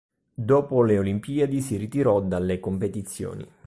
Dopo 0.33 0.81
le 0.81 0.97
Olimpiadi 0.97 1.61
si 1.61 1.75
ritirò 1.75 2.21
dalle 2.21 2.59
competizioni. 2.59 3.47